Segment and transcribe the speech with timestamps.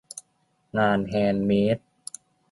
[0.77, 1.77] งานแฮนด์เมด